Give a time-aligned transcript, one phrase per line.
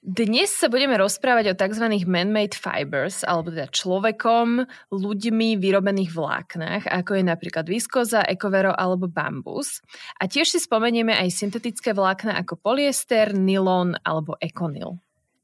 [0.00, 1.84] Dnes sa budeme rozprávať o tzv.
[2.08, 9.84] man-made fibers, alebo teda človekom, ľuďmi vyrobených vláknach, ako je napríklad viskoza, ekovero alebo bambus.
[10.16, 14.96] A tiež si spomenieme aj syntetické vlákna ako polyester, nylon alebo ekonil.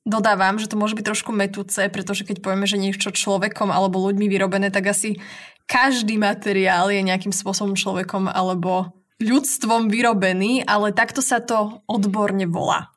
[0.08, 4.24] Dodávam, že to môže byť trošku metúce, pretože keď povieme, že niečo človekom alebo ľuďmi
[4.24, 5.20] vyrobené, tak asi
[5.68, 12.88] každý materiál je nejakým spôsobom človekom alebo ľudstvom vyrobený, ale takto sa to odborne volá.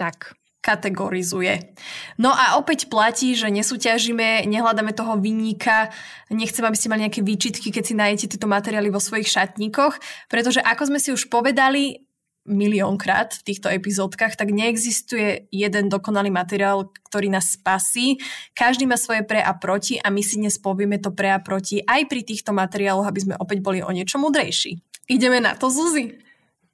[0.00, 1.78] Tak, kategorizuje.
[2.18, 5.94] No a opäť platí, že nesúťažíme, nehľadáme toho vyníka,
[6.26, 10.58] nechcem, aby ste mali nejaké výčitky, keď si nájdete tieto materiály vo svojich šatníkoch, pretože
[10.58, 12.02] ako sme si už povedali
[12.46, 18.22] miliónkrát v týchto epizódkach, tak neexistuje jeden dokonalý materiál, ktorý nás spasí.
[18.54, 21.82] Každý má svoje pre a proti a my si dnes povieme to pre a proti
[21.82, 24.78] aj pri týchto materiáloch, aby sme opäť boli o niečo mudrejší.
[25.10, 26.22] Ideme na to, Zuzi?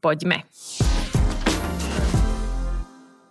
[0.04, 0.44] Poďme.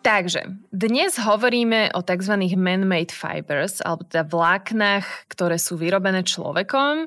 [0.02, 2.34] Takže, dnes hovoríme o tzv.
[2.58, 7.06] man-made fibers, alebo teda vláknach, ktoré sú vyrobené človekom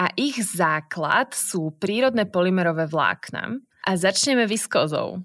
[0.00, 3.60] a ich základ sú prírodné polymerové vlákna.
[3.84, 5.20] A začneme viskózou.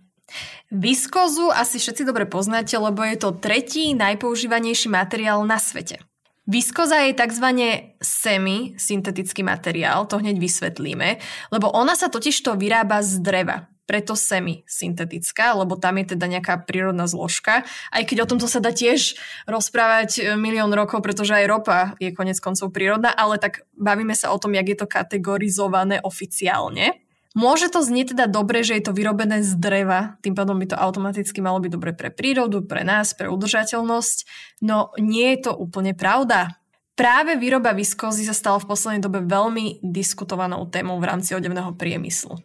[0.67, 6.03] Viskózu asi všetci dobre poznáte, lebo je to tretí najpoužívanejší materiál na svete.
[6.44, 7.47] Viskoza je tzv.
[8.03, 11.16] semi-syntetický materiál, to hneď vysvetlíme,
[11.47, 16.66] lebo ona sa totiž to vyrába z dreva preto semi-syntetická, lebo tam je teda nejaká
[16.66, 17.64] prírodná zložka.
[17.94, 22.11] Aj keď o tomto sa dá tiež rozprávať e, milión rokov, pretože aj ropa je
[22.11, 27.06] konec koncov prírodná, ale tak bavíme sa o tom, jak je to kategorizované oficiálne.
[27.35, 30.79] Môže to znieť teda dobre, že je to vyrobené z dreva, tým pádom by to
[30.79, 34.17] automaticky malo byť dobre pre prírodu, pre nás, pre udržateľnosť,
[34.63, 36.56] no nie je to úplne pravda.
[36.96, 42.40] Práve výroba viskózy sa stala v poslednej dobe veľmi diskutovanou témou v rámci odevného priemyslu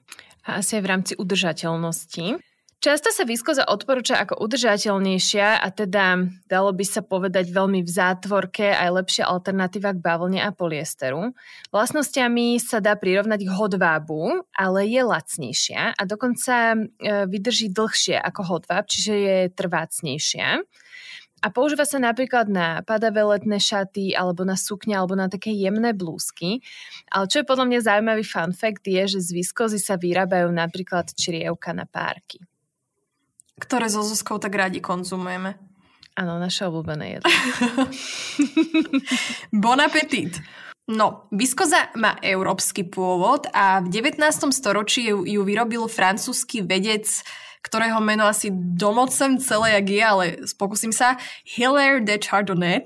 [0.50, 2.42] a asi aj v rámci udržateľnosti.
[2.80, 8.72] Často sa viskoza odporúča ako udržateľnejšia a teda dalo by sa povedať veľmi v zátvorke
[8.72, 11.36] aj lepšia alternatíva k bavlne a poliesteru.
[11.76, 16.76] Vlastnosťami sa dá prirovnať k hodvábu, ale je lacnejšia a dokonca e,
[17.28, 20.64] vydrží dlhšie ako hodváb, čiže je trvácnejšia.
[21.40, 25.96] A používa sa napríklad na padavé letné šaty, alebo na sukne, alebo na také jemné
[25.96, 26.60] blúzky.
[27.08, 31.12] Ale čo je podľa mňa zaujímavý fun fact je, že z viskozy sa vyrábajú napríklad
[31.16, 32.44] črievka na párky.
[33.56, 35.56] Ktoré so Zuzkou tak radi konzumujeme.
[36.16, 37.28] Áno, naše obľúbené jedlo.
[39.64, 40.36] bon appetit!
[40.90, 44.26] No, viskoza má európsky pôvod a v 19.
[44.50, 47.06] storočí ju, ju vyrobil francúzsky vedec
[47.60, 50.24] ktorého meno asi domocem celé, jak je, ale
[50.56, 52.84] pokúsim sa, Hilaire de Chardonnay.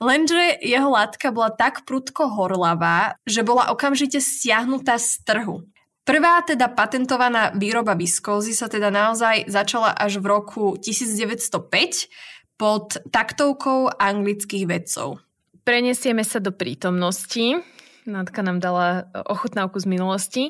[0.00, 5.68] Lenže jeho látka bola tak prudko horlavá, že bola okamžite stiahnutá z trhu.
[6.06, 13.90] Prvá teda patentovaná výroba viskózy sa teda naozaj začala až v roku 1905 pod taktovkou
[13.90, 15.18] anglických vedcov.
[15.66, 17.58] Prenesieme sa do prítomnosti.
[18.06, 20.44] Nátka nám dala ochutnávku z minulosti.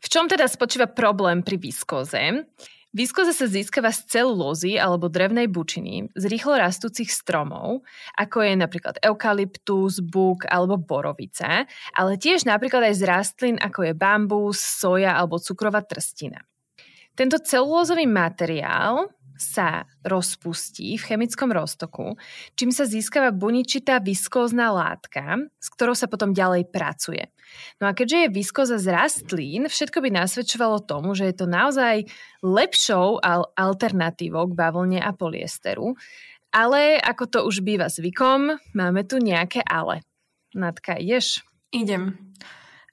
[0.00, 2.48] V čom teda spočíva problém pri viskóze?
[2.90, 7.86] Viskoza sa získava z celulózy alebo drevnej bučiny z rýchlo rastúcich stromov,
[8.18, 13.92] ako je napríklad eukalyptus, buk alebo borovica, ale tiež napríklad aj z rastlín, ako je
[13.94, 16.42] bambus, soja alebo cukrová trstina.
[17.14, 19.06] Tento celulózový materiál
[19.40, 22.14] sa rozpustí v chemickom roztoku,
[22.54, 27.32] čím sa získava buničitá viskózna látka, s ktorou sa potom ďalej pracuje.
[27.82, 32.06] No a keďže je viskóza z rastlín, všetko by nasvedčovalo tomu, že je to naozaj
[32.44, 33.18] lepšou
[33.56, 35.98] alternatívou k bavlne a poliesteru.
[36.50, 40.02] Ale ako to už býva zvykom, máme tu nejaké ale.
[40.54, 41.46] Natka, ideš?
[41.70, 42.29] Idem.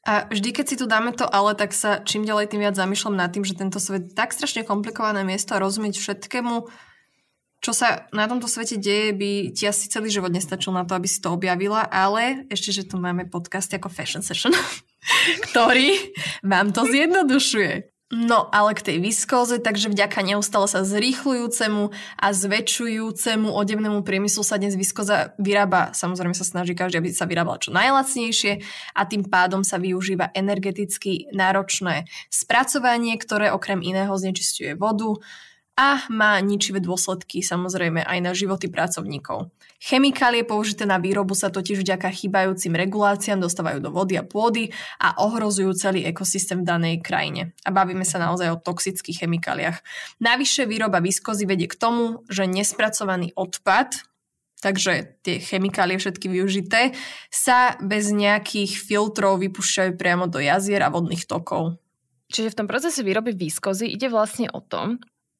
[0.07, 3.19] A vždy, keď si tu dáme to ale, tak sa čím ďalej tým viac zamýšľam
[3.19, 6.63] nad tým, že tento svet je tak strašne komplikované miesto a rozumieť všetkému,
[7.59, 11.11] čo sa na tomto svete deje, by ti asi celý život nestačil na to, aby
[11.11, 14.55] si to objavila, ale ešte, že tu máme podcast ako Fashion Session,
[15.51, 17.96] ktorý vám to zjednodušuje.
[18.07, 24.55] No, ale k tej viskóze, takže vďaka neustále sa zrýchľujúcemu a zväčšujúcemu odevnému priemyslu sa
[24.55, 28.63] dnes viskoza vyrába, samozrejme sa snaží každý, aby sa vyrábala čo najlacnejšie
[28.95, 35.19] a tým pádom sa využíva energeticky náročné spracovanie, ktoré okrem iného znečistuje vodu
[35.77, 39.53] a má ničivé dôsledky samozrejme aj na životy pracovníkov.
[39.77, 45.21] Chemikálie použité na výrobu sa totiž vďaka chýbajúcim reguláciám dostávajú do vody a pôdy a
[45.21, 47.53] ohrozujú celý ekosystém v danej krajine.
[47.61, 49.77] A bavíme sa naozaj o toxických chemikáliách.
[50.17, 54.01] Navyše výroba viskozy vedie k tomu, že nespracovaný odpad,
[54.65, 56.97] takže tie chemikálie všetky využité,
[57.29, 61.77] sa bez nejakých filtrov vypúšťajú priamo do jazier a vodných tokov.
[62.33, 64.97] Čiže v tom procese výroby výskozy ide vlastne o tom,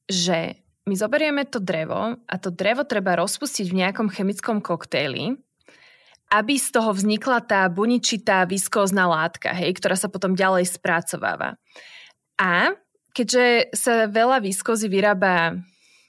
[0.08, 5.36] že my zoberieme to drevo a to drevo treba rozpustiť v nejakom chemickom koktejli,
[6.32, 11.60] aby z toho vznikla tá buničitá viskózna látka, hej, ktorá sa potom ďalej spracováva.
[12.40, 12.72] A
[13.12, 15.60] keďže sa veľa viskózy vyrába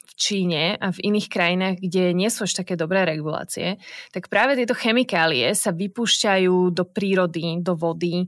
[0.08, 3.78] v Číne a v iných krajinách, kde nie sú až také dobré regulácie,
[4.10, 8.26] tak práve tieto chemikálie sa vypúšťajú do prírody, do vody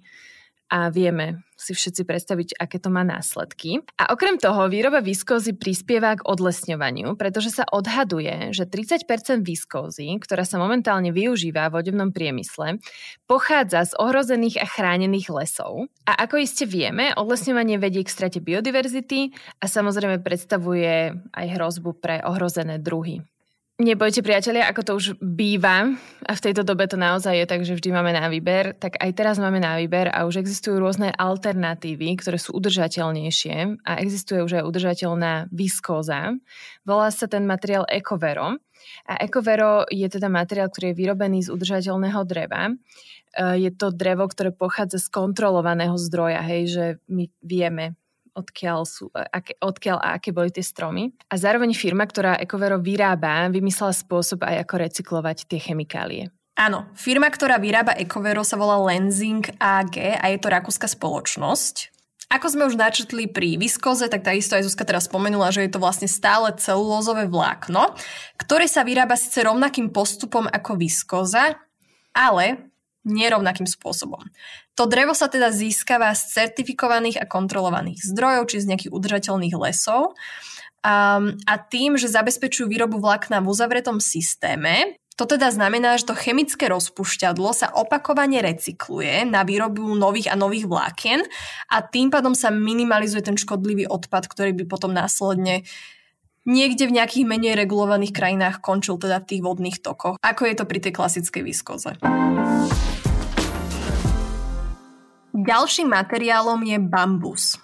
[0.71, 3.85] a vieme si všetci predstaviť, aké to má následky.
[4.01, 10.49] A okrem toho výroba viskózy prispieva k odlesňovaniu, pretože sa odhaduje, že 30% viskózy, ktorá
[10.49, 12.81] sa momentálne využíva v vodebnom priemysle,
[13.29, 15.93] pochádza z ohrozených a chránených lesov.
[16.09, 22.25] A ako iste vieme, odlesňovanie vedie k strate biodiverzity a samozrejme predstavuje aj hrozbu pre
[22.25, 23.21] ohrozené druhy.
[23.81, 25.89] Nebojte priatelia, ako to už býva
[26.29, 29.09] a v tejto dobe to naozaj je tak, že vždy máme na výber, tak aj
[29.17, 34.61] teraz máme na výber a už existujú rôzne alternatívy, ktoré sú udržateľnejšie a existuje už
[34.61, 36.37] aj udržateľná viskóza.
[36.85, 38.61] Volá sa ten materiál Ecovero
[39.09, 42.69] a Ecovero je teda materiál, ktorý je vyrobený z udržateľného dreva.
[42.69, 42.73] E,
[43.65, 47.97] je to drevo, ktoré pochádza z kontrolovaného zdroja, hej, že my vieme,
[48.35, 51.13] odkiaľ, sú, e, aké, odkiaľ a aké boli tie stromy.
[51.31, 56.31] A zároveň firma, ktorá Ecovero vyrába, vymyslela spôsob aj ako recyklovať tie chemikálie.
[56.61, 61.97] Áno, firma, ktorá vyrába Ecovero sa volá Lenzing AG a je to rakúska spoločnosť.
[62.31, 65.83] Ako sme už načetli pri viskoze, tak takisto aj Zuzka teraz spomenula, že je to
[65.83, 67.99] vlastne stále celulózové vlákno,
[68.39, 71.59] ktoré sa vyrába síce rovnakým postupom ako viskoza,
[72.15, 72.70] ale
[73.11, 74.23] nerovnakým spôsobom.
[74.79, 80.15] To drevo sa teda získava z certifikovaných a kontrolovaných zdrojov, či z nejakých udržateľných lesov.
[80.81, 86.17] Um, a tým, že zabezpečujú výrobu vlákna v uzavretom systéme, to teda znamená, že to
[86.17, 91.21] chemické rozpušťadlo sa opakovane recykluje na výrobu nových a nových vlákien
[91.69, 95.69] a tým pádom sa minimalizuje ten škodlivý odpad, ktorý by potom následne
[96.49, 100.65] niekde v nejakých menej regulovaných krajinách končil teda v tých vodných tokoch, ako je to
[100.65, 102.01] pri tej klasickej viskoze.
[105.41, 107.57] Ďalším materiálom je bambus.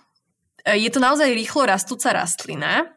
[0.64, 2.88] E, je to naozaj rýchlo rastúca rastlina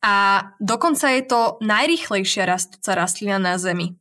[0.00, 0.14] a
[0.60, 3.92] dokonca je to najrýchlejšia rastúca rastlina na Zemi.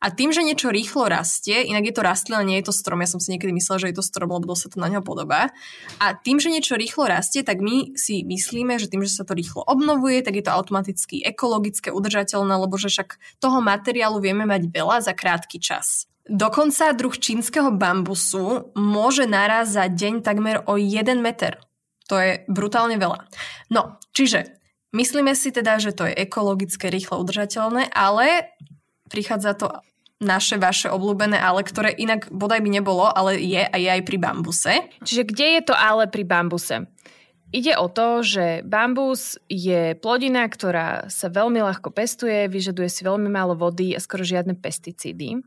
[0.00, 3.08] A tým, že niečo rýchlo rastie, inak je to rastlina, nie je to strom, ja
[3.12, 5.52] som si niekedy myslela, že je to strom, lebo sa to na ňo podobá.
[6.00, 9.36] A tým, že niečo rýchlo rastie, tak my si myslíme, že tým, že sa to
[9.36, 14.72] rýchlo obnovuje, tak je to automaticky ekologické, udržateľné, lebo že však toho materiálu vieme mať
[14.72, 16.09] veľa za krátky čas.
[16.30, 21.58] Dokonca druh čínskeho bambusu môže naraz za deň takmer o 1 meter.
[22.06, 23.26] To je brutálne veľa.
[23.74, 24.62] No, čiže
[24.94, 28.54] myslíme si teda, že to je ekologické, rýchlo udržateľné, ale
[29.10, 29.74] prichádza to
[30.22, 34.18] naše, vaše obľúbené ale, ktoré inak bodaj by nebolo, ale je a je aj pri
[34.22, 34.72] bambuse.
[35.02, 36.86] Čiže kde je to ale pri bambuse?
[37.50, 43.26] Ide o to, že bambus je plodina, ktorá sa veľmi ľahko pestuje, vyžaduje si veľmi
[43.26, 45.42] málo vody a skoro žiadne pesticídy.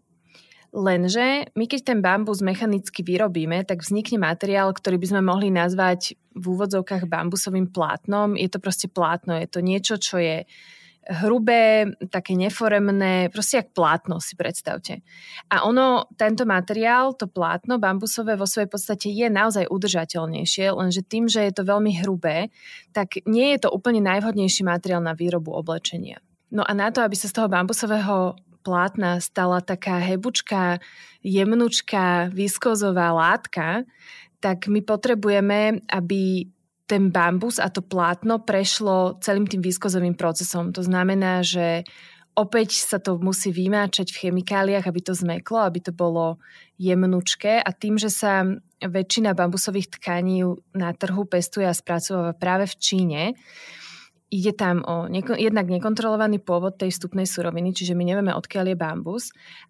[0.73, 6.17] Lenže my keď ten bambus mechanicky vyrobíme, tak vznikne materiál, ktorý by sme mohli nazvať
[6.33, 8.33] v úvodzovkách bambusovým plátnom.
[8.33, 10.49] Je to proste plátno, je to niečo, čo je
[11.03, 15.03] hrubé, také neforemné, proste jak plátno si predstavte.
[15.51, 21.27] A ono, tento materiál, to plátno bambusové vo svojej podstate je naozaj udržateľnejšie, lenže tým,
[21.27, 22.49] že je to veľmi hrubé,
[22.95, 26.23] tak nie je to úplne najvhodnejší materiál na výrobu oblečenia.
[26.53, 30.79] No a na to, aby sa z toho bambusového plátna stala taká hebučká,
[31.24, 33.84] jemnučká, viskozová látka,
[34.39, 36.48] tak my potrebujeme, aby
[36.84, 40.75] ten bambus a to plátno prešlo celým tým výskozovým procesom.
[40.75, 41.88] To znamená, že
[42.36, 46.41] opäť sa to musí vymáčať v chemikáliách, aby to zmeklo, aby to bolo
[46.75, 48.43] jemnučké a tým, že sa
[48.84, 50.43] väčšina bambusových tkaní
[50.75, 53.22] na trhu pestuje a spracováva práve v Číne,
[54.33, 58.77] ide tam o neko- jednak nekontrolovaný pôvod tej vstupnej suroviny, čiže my nevieme, odkiaľ je
[58.81, 59.23] bambus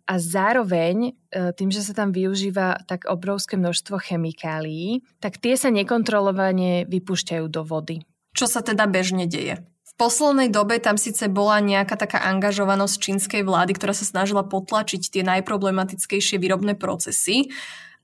[0.08, 5.68] a zároveň e, tým, že sa tam využíva tak obrovské množstvo chemikálií, tak tie sa
[5.68, 8.08] nekontrolovane vypúšťajú do vody.
[8.32, 9.60] Čo sa teda bežne deje?
[9.94, 15.12] V poslednej dobe tam síce bola nejaká taká angažovanosť čínskej vlády, ktorá sa snažila potlačiť
[15.12, 17.54] tie najproblematickejšie výrobné procesy,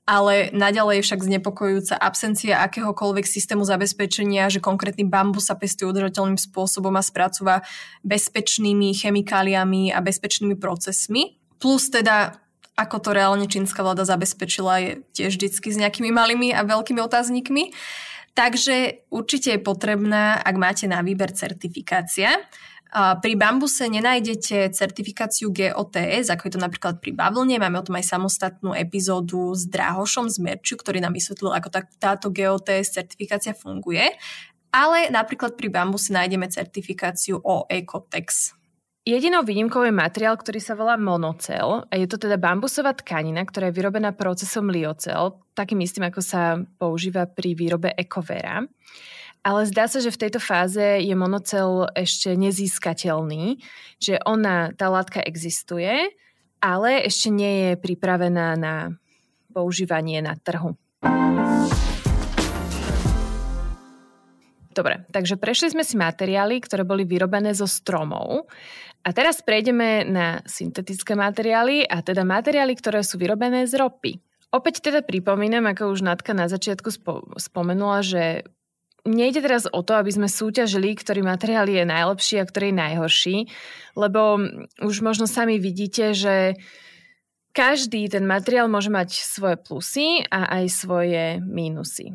[0.08, 6.40] ale naďalej je však znepokojujúca absencia akéhokoľvek systému zabezpečenia, že konkrétny bambus sa pestuje udržateľným
[6.40, 7.62] spôsobom a spracúva
[8.02, 11.38] bezpečnými chemikáliami a bezpečnými procesmi.
[11.60, 12.40] Plus teda
[12.80, 17.76] ako to reálne čínska vláda zabezpečila, je tiež vždycky s nejakými malými a veľkými otáznikmi.
[18.32, 22.40] Takže určite je potrebná, ak máte na výber certifikácia.
[22.94, 27.54] Pri bambuse nenájdete certifikáciu GOTS, ako je to napríklad pri bavlne.
[27.54, 31.86] Máme o tom aj samostatnú epizódu s Dráhošom z Merču, ktorý nám vysvetlil, ako tá,
[32.02, 34.10] táto GOTS certifikácia funguje.
[34.74, 38.58] Ale napríklad pri bambuse nájdeme certifikáciu o Ecotex.
[39.00, 43.78] Jedinou výnimkou je materiál, ktorý sa volá monocel je to teda bambusová tkanina, ktorá je
[43.80, 48.60] vyrobená procesom liocel, takým istým, ako sa používa pri výrobe ekovera.
[49.40, 53.56] Ale zdá sa, že v tejto fáze je monocel ešte nezískateľný,
[53.96, 56.12] že ona, tá látka existuje,
[56.60, 58.92] ale ešte nie je pripravená na
[59.56, 60.76] používanie na trhu.
[64.70, 68.44] Dobre, takže prešli sme si materiály, ktoré boli vyrobené zo stromov.
[69.00, 74.20] A teraz prejdeme na syntetické materiály, a teda materiály, ktoré sú vyrobené z ropy.
[74.52, 78.44] Opäť teda pripomínam, ako už Natka na začiatku spo- spomenula, že
[79.04, 83.36] nejde teraz o to, aby sme súťažili, ktorý materiál je najlepší a ktorý je najhorší,
[83.96, 84.40] lebo
[84.80, 86.58] už možno sami vidíte, že
[87.50, 92.14] každý ten materiál môže mať svoje plusy a aj svoje mínusy.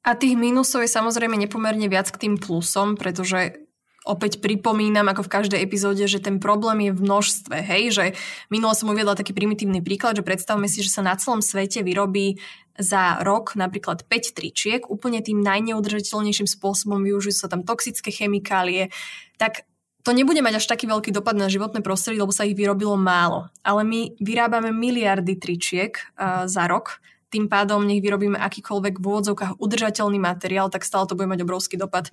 [0.00, 3.60] A tých mínusov je samozrejme nepomerne viac k tým plusom, pretože
[4.08, 8.04] opäť pripomínam, ako v každej epizóde, že ten problém je v množstve, hej, že
[8.48, 12.40] minulo som uviedla taký primitívny príklad, že predstavme si, že sa na celom svete vyrobí
[12.78, 18.92] za rok napríklad 5 tričiek, úplne tým najneudržateľnejším spôsobom využijú sa tam toxické chemikálie,
[19.40, 19.64] tak
[20.00, 23.52] to nebude mať až taký veľký dopad na životné prostredie, lebo sa ich vyrobilo málo.
[23.60, 29.62] Ale my vyrábame miliardy tričiek uh, za rok tým pádom nech vyrobíme akýkoľvek v úvodzovkách
[29.62, 32.10] udržateľný materiál, tak stále to bude mať obrovský dopad,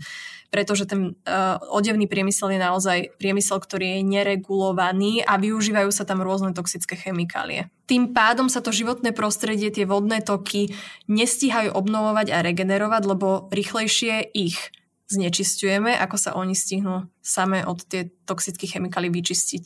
[0.53, 6.21] pretože ten uh, odevný priemysel je naozaj priemysel, ktorý je neregulovaný a využívajú sa tam
[6.21, 7.73] rôzne toxické chemikálie.
[7.89, 10.71] Tým pádom sa to životné prostredie, tie vodné toky
[11.09, 14.69] nestíhajú obnovovať a regenerovať, lebo rýchlejšie ich
[15.07, 19.65] znečistujeme, ako sa oni stihnú same od tie toxické chemikálie vyčistiť.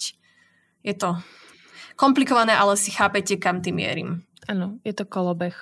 [0.85, 1.17] Je to
[1.97, 4.09] komplikované, ale si chápete, kam tým mierim.
[4.49, 5.53] Áno, je to kolobeh.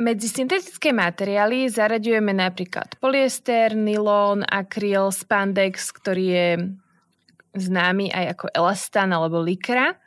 [0.00, 6.48] Medzi syntetické materiály zaraďujeme napríklad polyester, nylon, akryl, spandex, ktorý je
[7.52, 10.00] známy aj ako elastan alebo likra.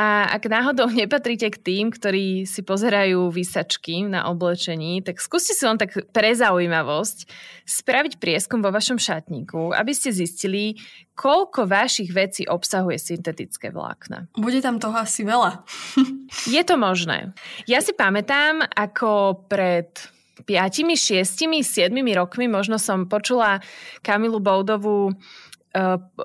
[0.00, 5.68] A ak náhodou nepatríte k tým, ktorí si pozerajú výsačky na oblečení, tak skúste si
[5.68, 7.28] len tak pre zaujímavosť
[7.68, 10.80] spraviť prieskum vo vašom šatníku, aby ste zistili,
[11.12, 14.32] koľko vašich vecí obsahuje syntetické vlákna.
[14.40, 15.68] Bude tam toho asi veľa.
[16.56, 17.36] Je to možné.
[17.68, 19.92] Ja si pamätám, ako pred
[20.40, 23.60] 5, 6, 7 rokmi možno som počula
[24.00, 25.12] Kamilu Boudovú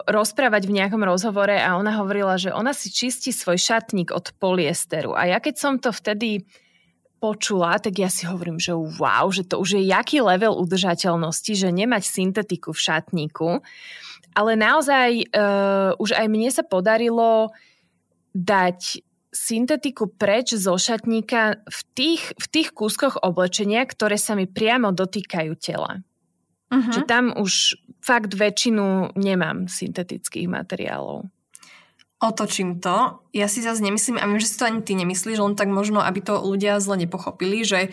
[0.10, 5.14] rozprávať v nejakom rozhovore a ona hovorila, že ona si čistí svoj šatník od polyesteru.
[5.14, 6.50] A ja keď som to vtedy
[7.22, 11.70] počula, tak ja si hovorím, že wow, že to už je jaký level udržateľnosti, že
[11.70, 13.50] nemať syntetiku v šatníku.
[14.36, 17.56] Ale naozaj uh, už aj mne sa podarilo
[18.36, 19.00] dať
[19.32, 25.54] syntetiku preč zo šatníka v tých, v tých kúskoch oblečenia, ktoré sa mi priamo dotýkajú
[25.60, 26.04] tela.
[26.72, 26.92] Uh-huh.
[26.92, 31.26] Že tam už fakt väčšinu nemám syntetických materiálov.
[32.22, 33.26] Otočím to.
[33.34, 36.06] Ja si zase nemyslím, a viem, že si to ani ty nemyslíš, len tak možno,
[36.06, 37.90] aby to ľudia zle nepochopili, že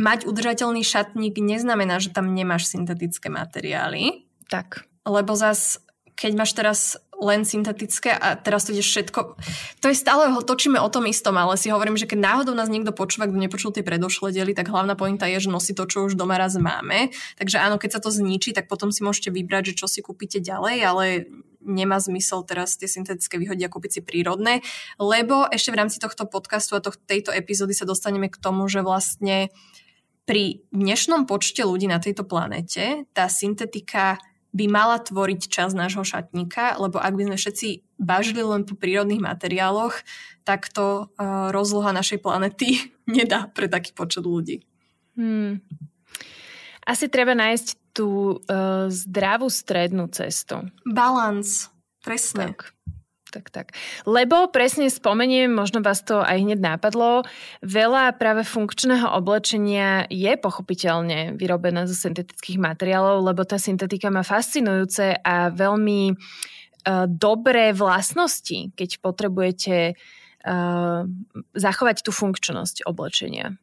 [0.00, 4.24] mať udržateľný šatník neznamená, že tam nemáš syntetické materiály.
[4.48, 4.88] Tak.
[5.04, 5.78] Lebo zas,
[6.16, 6.80] keď máš teraz
[7.18, 9.20] len syntetické a teraz to ide všetko.
[9.82, 12.94] To je stále, točíme o tom istom, ale si hovorím, že keď náhodou nás niekto
[12.94, 16.14] počúva, kto nepočul tie predošlé diely, tak hlavná pointa je, že nosí to, čo už
[16.14, 17.10] doma raz máme.
[17.34, 20.38] Takže áno, keď sa to zničí, tak potom si môžete vybrať, že čo si kúpite
[20.38, 21.04] ďalej, ale
[21.58, 24.62] nemá zmysel teraz tie syntetické vyhodiť a kúpiť si prírodné,
[24.96, 28.80] lebo ešte v rámci tohto podcastu a to, tejto epizódy sa dostaneme k tomu, že
[28.80, 29.50] vlastne
[30.22, 34.20] pri dnešnom počte ľudí na tejto planete tá syntetika
[34.52, 37.68] by mala tvoriť čas nášho šatníka, lebo ak by sme všetci
[38.00, 39.92] bažili len po prírodných materiáloch,
[40.46, 44.64] tak to uh, rozloha našej planety nedá pre taký počet ľudí.
[45.18, 45.60] Hmm.
[46.88, 50.72] Asi treba nájsť tú uh, zdravú strednú cestu.
[50.88, 51.68] Balans,
[52.00, 52.56] presne.
[52.56, 52.77] Tak.
[53.28, 53.76] Tak, tak.
[54.08, 57.28] Lebo presne spomeniem, možno vás to aj hneď nápadlo,
[57.60, 65.20] veľa práve funkčného oblečenia je pochopiteľne vyrobené zo syntetických materiálov, lebo tá syntetika má fascinujúce
[65.20, 71.04] a veľmi uh, dobré vlastnosti, keď potrebujete uh,
[71.52, 73.60] zachovať tú funkčnosť oblečenia.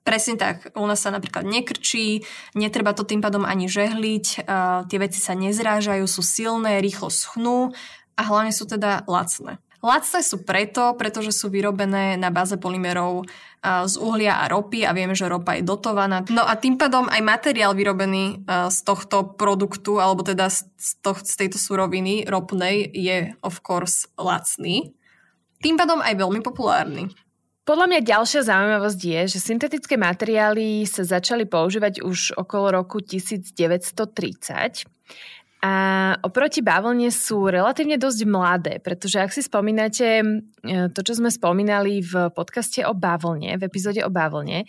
[0.00, 0.72] Presne tak.
[0.80, 2.24] U nás sa napríklad nekrčí,
[2.56, 7.76] netreba to tým pádom ani žehliť, uh, tie veci sa nezrážajú, sú silné, rýchlo schnú
[8.20, 9.56] a hlavne sú teda lacné.
[9.80, 13.24] Lacné sú preto, pretože sú vyrobené na báze polymerov
[13.64, 16.20] z uhlia a ropy a vieme, že ropa je dotovaná.
[16.28, 20.68] No a tým pádom aj materiál vyrobený z tohto produktu, alebo teda z,
[21.00, 24.92] toh, z tejto suroviny ropnej je of course lacný.
[25.64, 27.08] Tým pádom aj veľmi populárny.
[27.64, 34.84] Podľa mňa ďalšia zaujímavosť je, že syntetické materiály sa začali používať už okolo roku 1930
[35.60, 35.74] a
[36.24, 40.24] oproti bavlne sú relatívne dosť mladé, pretože ak si spomínate e,
[40.88, 44.64] to, čo sme spomínali v podcaste o bavlne, v epizóde o bavlne,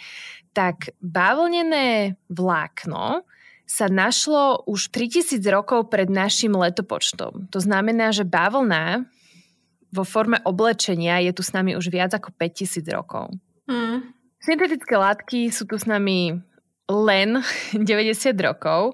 [0.51, 3.23] tak bavlnené vlákno
[3.63, 7.47] sa našlo už 3000 rokov pred našim letopočtom.
[7.55, 9.07] To znamená, že bavlna
[9.95, 13.31] vo forme oblečenia je tu s nami už viac ako 5000 rokov.
[13.71, 14.11] Mm.
[14.43, 16.35] Syntetické látky sú tu s nami
[16.91, 17.39] len
[17.71, 18.91] 90 rokov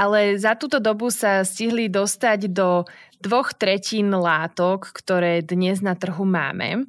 [0.00, 2.88] ale za túto dobu sa stihli dostať do
[3.20, 6.88] dvoch tretín látok, ktoré dnes na trhu máme.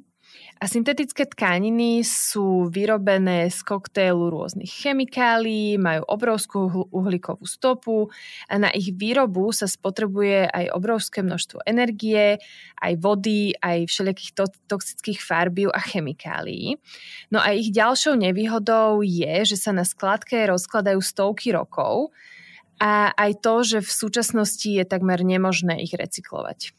[0.62, 8.06] A syntetické tkaniny sú vyrobené z koktejlu rôznych chemikálií, majú obrovskú uhlíkovú stopu
[8.46, 12.38] a na ich výrobu sa spotrebuje aj obrovské množstvo energie,
[12.78, 16.78] aj vody, aj všelijakých to- toxických farbív a chemikálií.
[17.34, 22.14] No a ich ďalšou nevýhodou je, že sa na skladke rozkladajú stovky rokov,
[22.82, 26.74] a aj to, že v súčasnosti je takmer nemožné ich recyklovať.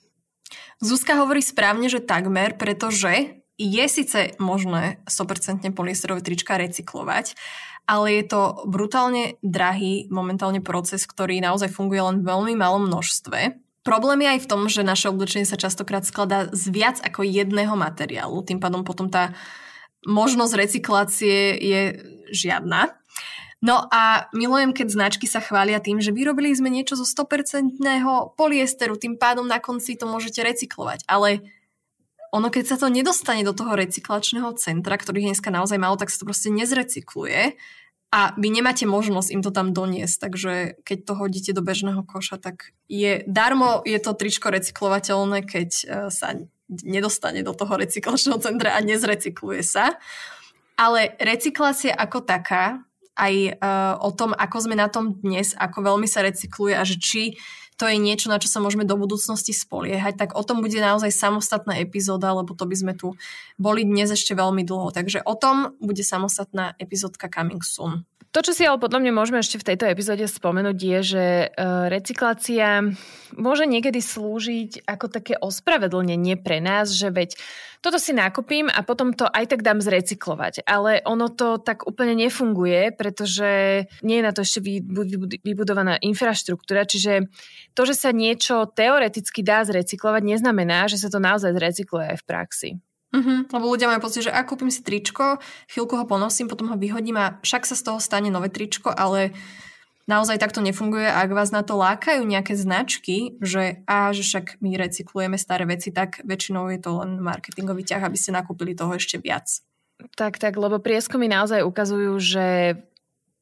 [0.84, 7.40] Zuzka hovorí správne, že takmer, pretože je síce možné 100% poliesterové trička recyklovať,
[7.88, 13.56] ale je to brutálne drahý momentálne proces, ktorý naozaj funguje len v veľmi malom množstve.
[13.84, 17.76] Problém je aj v tom, že naše oblečenie sa častokrát skladá z viac ako jedného
[17.76, 19.36] materiálu, tým pádom potom tá
[20.08, 21.82] možnosť recyklácie je
[22.32, 22.96] žiadna.
[23.64, 27.80] No a milujem, keď značky sa chvália tým, že vyrobili sme niečo zo 100%
[28.36, 31.08] polyesteru, tým pádom na konci to môžete recyklovať.
[31.08, 31.48] Ale
[32.36, 36.20] ono, keď sa to nedostane do toho recyklačného centra, ktorých dneska naozaj málo, tak sa
[36.20, 37.56] to proste nezrecykluje
[38.14, 40.54] a vy nemáte možnosť im to tam doniesť, takže
[40.86, 45.86] keď to hodíte do bežného koša, tak je darmo je to tričko recyklovateľné, keď e,
[46.14, 46.38] sa
[46.70, 49.98] nedostane do toho recyklačného centra a nezrecykluje sa.
[50.78, 56.10] Ale recyklácia ako taká aj uh, o tom, ako sme na tom dnes, ako veľmi
[56.10, 57.38] sa recykluje a že či
[57.78, 61.10] to je niečo, na čo sa môžeme do budúcnosti spoliehať, tak o tom bude naozaj
[61.10, 63.18] samostatná epizóda, lebo to by sme tu
[63.58, 64.94] boli dnes ešte veľmi dlho.
[64.94, 68.06] Takže o tom bude samostatná epizódka Coming Soon.
[68.34, 71.48] To, čo si ale podľa mňa môžeme ešte v tejto epizóde spomenúť, je, že e,
[71.86, 72.82] recyklácia
[73.38, 77.38] môže niekedy slúžiť ako také ospravedlnenie pre nás, že veď
[77.86, 80.66] toto si nakúpim a potom to aj tak dám zrecyklovať.
[80.66, 84.66] Ale ono to tak úplne nefunguje, pretože nie je na to ešte
[85.46, 87.30] vybudovaná infraštruktúra, čiže
[87.78, 92.26] to, že sa niečo teoreticky dá zrecyklovať, neznamená, že sa to naozaj zrecykluje aj v
[92.26, 92.70] praxi.
[93.14, 93.46] Uh-huh.
[93.46, 95.38] Lebo ľudia majú pocit, že ak kúpim si tričko,
[95.70, 99.38] chvíľku ho ponosím, potom ho vyhodím a však sa z toho stane nové tričko, ale
[100.10, 101.06] naozaj takto nefunguje.
[101.06, 105.94] Ak vás na to lákajú nejaké značky, že a že však my recyklujeme staré veci,
[105.94, 109.62] tak väčšinou je to len marketingový ťah, aby ste nakúpili toho ešte viac.
[110.18, 112.76] Tak, tak, lebo prieskumy naozaj ukazujú, že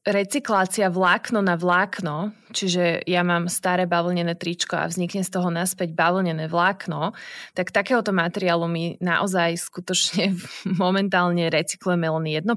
[0.01, 5.93] recyklácia vlákno na vlákno, čiže ja mám staré bavlnené tričko a vznikne z toho naspäť
[5.93, 7.13] bavlnené vlákno,
[7.53, 10.33] tak takéhoto materiálu my naozaj skutočne
[10.83, 12.49] momentálne recyklujeme len 1%.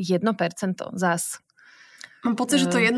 [0.00, 1.24] 1% zás.
[2.20, 2.96] Mám pocit, že to 1%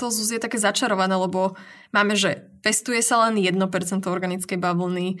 [0.00, 1.56] ZUS je také začarované, lebo
[1.92, 3.56] máme, že pestuje sa len 1%
[4.08, 5.20] organickej bavlny,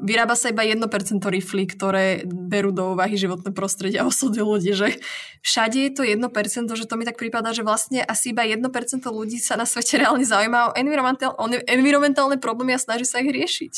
[0.00, 0.82] vyrába sa iba 1%
[1.20, 4.98] rifly, ktoré berú do úvahy životné prostredie a osudy ľudí, že
[5.44, 6.26] všade je to 1%,
[6.74, 8.64] že to mi tak prípada, že vlastne asi iba 1%
[9.06, 13.30] ľudí sa na svete reálne zaujíma o, environmentál, o environmentálne problémy a snaží sa ich
[13.30, 13.74] riešiť.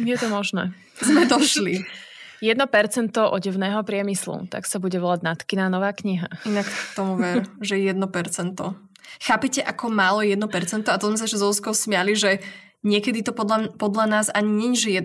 [0.00, 0.72] Je to možné.
[1.00, 1.84] Sme došli.
[2.40, 2.56] 1%
[3.20, 6.48] odevného priemyslu, tak sa bude volať Natkina nová kniha.
[6.48, 6.64] Inak
[6.96, 8.00] tomu ver, že 1%.
[9.20, 10.40] Chápete, ako málo 1%?
[10.88, 12.40] A to sme sa že s smiali, že
[12.80, 15.04] Niekedy to podľa, podľa nás ani nie je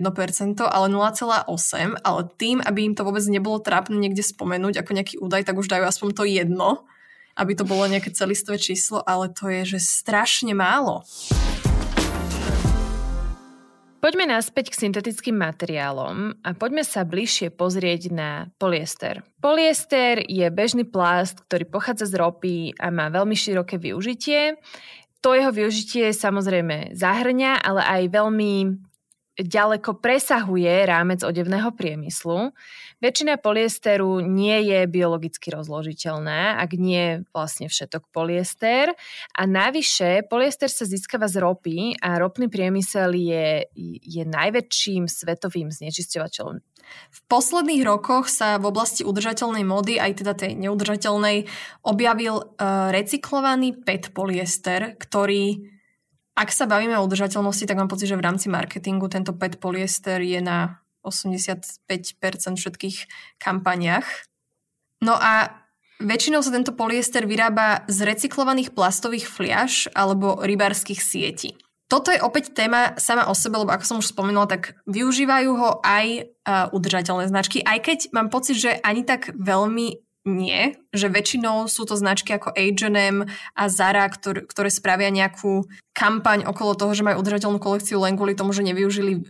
[0.64, 5.44] ale 0,8%, ale tým, aby im to vôbec nebolo trápne niekde spomenúť ako nejaký údaj,
[5.44, 6.88] tak už dajú aspoň to jedno,
[7.36, 11.04] aby to bolo nejaké celistvé číslo, ale to je, že strašne málo.
[14.00, 19.20] Poďme naspäť k syntetickým materiálom a poďme sa bližšie pozrieť na polyester.
[19.44, 24.56] Polyester je bežný plast, ktorý pochádza z ropy a má veľmi široké využitie
[25.20, 28.52] to jeho využitie samozrejme zahrňa, ale aj veľmi
[29.36, 32.56] ďaleko presahuje rámec odevného priemyslu.
[33.04, 38.96] Väčšina polyesteru nie je biologicky rozložiteľná, ak nie vlastne všetok polyester.
[39.36, 43.68] A navyše, polyester sa získava z ropy a ropný priemysel je,
[44.00, 46.64] je najväčším svetovým znečisťovateľom
[47.10, 51.50] v posledných rokoch sa v oblasti udržateľnej mody, aj teda tej neudržateľnej,
[51.82, 55.75] objavil uh, recyklovaný PET polyester, ktorý
[56.36, 60.20] ak sa bavíme o udržateľnosti, tak mám pocit, že v rámci marketingu tento PET polyester
[60.20, 61.80] je na 85%
[62.60, 62.96] všetkých
[63.40, 64.04] kampaniach.
[65.00, 65.64] No a
[65.96, 71.56] väčšinou sa tento polyester vyrába z recyklovaných plastových fliaž alebo rybárskych sietí.
[71.86, 75.70] Toto je opäť téma sama o sebe, lebo ako som už spomínala, tak využívajú ho
[75.86, 81.70] aj uh, udržateľné značky, aj keď mám pocit, že ani tak veľmi nie, že väčšinou
[81.70, 87.06] sú to značky ako H&M a Zara, ktoré, ktoré spravia nejakú kampaň okolo toho, že
[87.06, 89.22] majú udržateľnú kolekciu len kvôli tomu, že nevyužili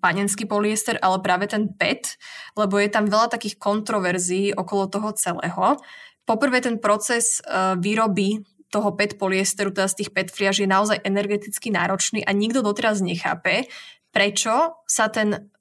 [0.00, 2.16] panenský polyester, ale práve ten PET,
[2.56, 5.76] lebo je tam veľa takých kontroverzií okolo toho celého.
[6.24, 8.40] Poprvé ten proces uh, výroby
[8.72, 13.00] toho PET polyesteru, teda z tých PET friaž je naozaj energeticky náročný a nikto doteraz
[13.00, 13.68] nechápe,
[14.12, 15.52] prečo sa ten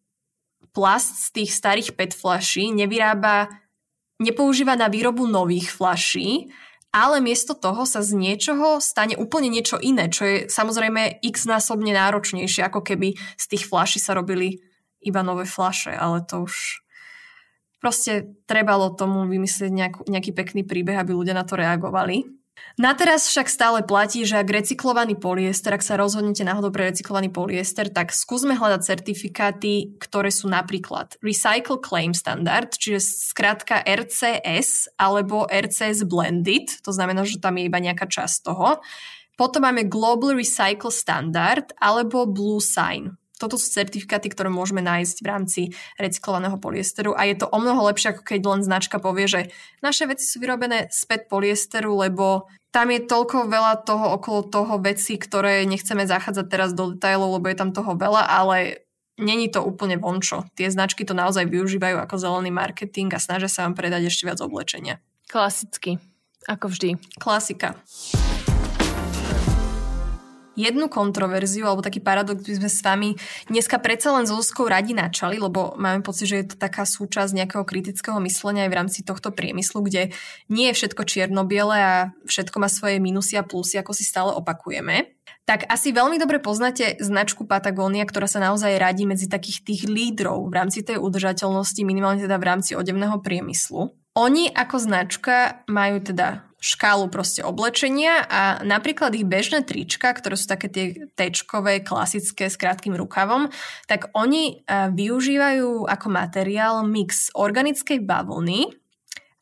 [0.75, 3.49] plast z tých starých PET flaší nevyrába
[4.17, 6.49] nepoužíva na výrobu nových flaší,
[6.93, 11.93] ale miesto toho sa z niečoho stane úplne niečo iné, čo je samozrejme x násobne
[11.93, 14.63] náročnejšie, ako keby z tých flaší sa robili
[15.03, 16.81] iba nové flaše, ale to už
[17.77, 22.36] proste trebalo tomu vymyslieť nejakú, nejaký pekný príbeh, aby ľudia na to reagovali.
[22.77, 27.33] Na teraz však stále platí, že ak recyklovaný polyester, ak sa rozhodnete náhodou pre recyklovaný
[27.33, 33.01] polyester, tak skúsme hľadať certifikáty, ktoré sú napríklad Recycle Claim Standard, čiže
[33.33, 38.77] skrátka RCS alebo RCS Blended, to znamená, že tam je iba nejaká časť toho.
[39.33, 43.17] Potom máme Global Recycle Standard alebo Blue Sign.
[43.37, 45.61] Toto sú certifikáty, ktoré môžeme nájsť v rámci
[46.01, 49.41] recyklovaného polyesteru a je to o mnoho lepšie, ako keď len značka povie, že
[49.85, 55.15] naše veci sú vyrobené späť polyesteru, lebo tam je toľko veľa toho okolo toho veci,
[55.17, 58.85] ktoré nechceme zachádzať teraz do detailov, lebo je tam toho veľa, ale
[59.17, 60.45] není to úplne vončo.
[60.53, 64.41] Tie značky to naozaj využívajú ako zelený marketing a snažia sa vám predať ešte viac
[64.41, 65.01] oblečenia.
[65.29, 65.97] Klasicky,
[66.45, 66.89] ako vždy.
[67.17, 67.73] Klasika
[70.57, 73.09] jednu kontroverziu alebo taký paradox by sme s vami
[73.47, 77.37] dneska predsa len so Zuzkou radi načali, lebo máme pocit, že je to taká súčasť
[77.37, 80.11] nejakého kritického myslenia aj v rámci tohto priemyslu, kde
[80.49, 81.93] nie je všetko čierno-biele a
[82.25, 85.13] všetko má svoje minusy a plusy, ako si stále opakujeme.
[85.47, 90.51] Tak asi veľmi dobre poznáte značku Patagonia, ktorá sa naozaj radí medzi takých tých lídrov
[90.51, 93.95] v rámci tej udržateľnosti, minimálne teda v rámci odevného priemyslu.
[94.17, 100.49] Oni ako značka majú teda škálu proste oblečenia a napríklad ich bežné trička, ktoré sú
[100.49, 103.53] také tie tečkové, klasické s krátkým rukavom,
[103.85, 108.73] tak oni eh, využívajú ako materiál mix organickej bavlny,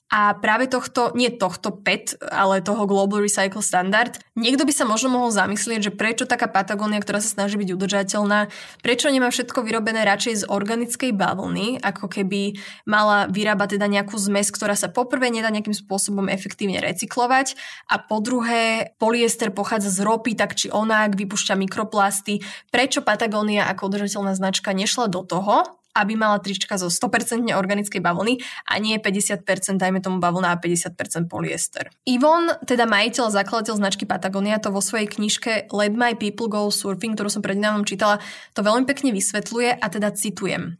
[0.05, 5.09] a práve tohto, nie tohto PET, ale toho Global Recycle Standard, niekto by sa možno
[5.09, 8.53] mohol zamyslieť, že prečo taká Patagónia, ktorá sa snaží byť udržateľná,
[8.85, 12.53] prečo nemá všetko vyrobené radšej z organickej bavlny, ako keby
[12.85, 17.57] mala vyrábať teda nejakú zmes, ktorá sa poprvé nedá nejakým spôsobom efektívne recyklovať
[17.89, 22.45] a po druhé polyester pochádza z ropy, tak či onak, vypúšťa mikroplasty.
[22.69, 28.43] Prečo Patagónia ako udržateľná značka nešla do toho aby mala trička zo 100% organickej bavlny
[28.67, 29.41] a nie 50%
[29.79, 31.87] dajme tomu bavlna a 50% polyester.
[32.03, 36.67] Ivon, teda majiteľ a zakladateľ značky Patagonia, to vo svojej knižke Let My People Go
[36.67, 38.19] Surfing, ktorú som prednedávnom čítala,
[38.51, 40.75] to veľmi pekne vysvetľuje a teda citujem.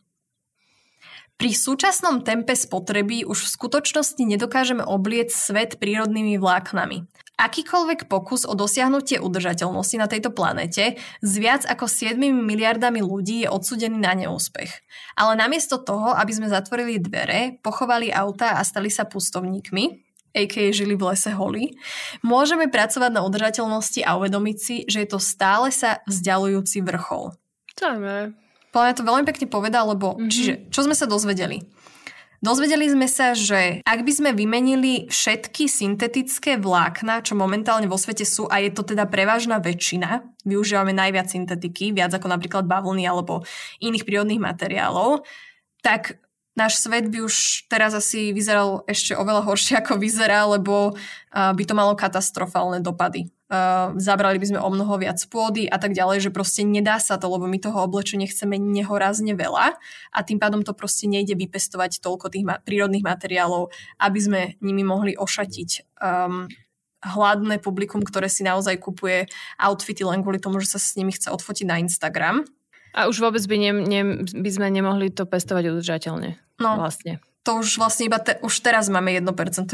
[1.36, 7.04] Pri súčasnom tempe spotreby už v skutočnosti nedokážeme obliec svet prírodnými vláknami.
[7.36, 13.52] Akýkoľvek pokus o dosiahnutie udržateľnosti na tejto planete s viac ako 7 miliardami ľudí je
[13.52, 14.72] odsudený na neúspech.
[15.20, 20.72] Ale namiesto toho, aby sme zatvorili dvere, pochovali auta a stali sa pustovníkmi, a.k.a.
[20.76, 21.76] žili v lese holí,
[22.20, 27.32] môžeme pracovať na udržateľnosti a uvedomiť si, že je to stále sa vzdialujúci vrchol.
[27.80, 28.36] Tajme.
[28.76, 30.32] Podľa to veľmi pekne povedal, lebo mm-hmm.
[30.32, 31.64] čiže, čo sme sa dozvedeli?
[32.46, 38.22] Dozvedeli sme sa, že ak by sme vymenili všetky syntetické vlákna, čo momentálne vo svete
[38.22, 43.42] sú, a je to teda prevažná väčšina, využívame najviac syntetiky, viac ako napríklad bavlny alebo
[43.82, 45.26] iných prírodných materiálov,
[45.82, 46.22] tak
[46.56, 50.96] náš svet by už teraz asi vyzeral ešte oveľa horšie, ako vyzerá, lebo
[51.32, 53.30] by to malo katastrofálne dopady
[54.02, 57.30] zabrali by sme o mnoho viac pôdy a tak ďalej, že proste nedá sa to,
[57.30, 59.78] lebo my toho oblečenia chceme nehorazne veľa
[60.10, 63.70] a tým pádom to proste nejde vypestovať toľko tých prírodných materiálov,
[64.02, 65.70] aby sme nimi mohli ošatiť
[66.02, 66.50] um,
[67.06, 69.30] hladné publikum, ktoré si naozaj kupuje
[69.62, 72.50] outfity len kvôli tomu, že sa s nimi chce odfotiť na Instagram.
[72.96, 76.40] A už vôbec by, ne, ne, by sme nemohli to pestovať udržateľne.
[76.64, 76.80] No.
[76.80, 79.22] Vlastne to už vlastne iba te, už teraz máme 1%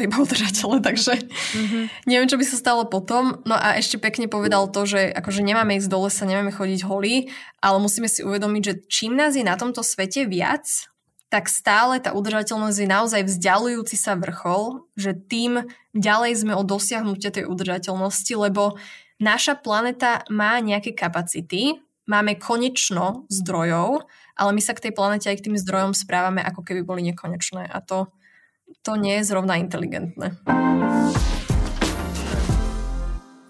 [0.03, 1.83] iba udržateľe, takže mm-hmm.
[2.03, 3.39] neviem, čo by sa stalo potom.
[3.47, 7.31] No a ešte pekne povedal to, že akože nemáme ísť do lesa, nemáme chodiť holí,
[7.63, 10.67] ale musíme si uvedomiť, že čím nás je na tomto svete viac,
[11.31, 15.63] tak stále tá udržateľnosť je naozaj vzdialujúci sa vrchol, že tým
[15.95, 18.75] ďalej sme od dosiahnutia tej udržateľnosti, lebo
[19.15, 21.79] naša planeta má nejaké kapacity,
[22.09, 24.05] máme konečno zdrojov,
[24.37, 27.69] ale my sa k tej planete aj k tým zdrojom správame, ako keby boli nekonečné.
[27.69, 28.09] A to,
[28.81, 30.37] to nie je zrovna inteligentné.